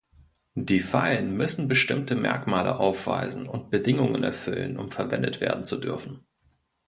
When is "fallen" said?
0.79-1.37